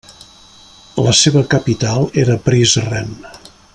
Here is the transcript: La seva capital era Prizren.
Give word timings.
La 1.07 1.13
seva 1.19 1.43
capital 1.51 2.09
era 2.23 2.39
Prizren. 2.49 3.13